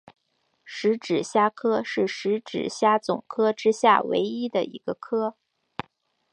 [0.65, 5.35] 匙指虾科是匙指虾总科之下唯一的一个科。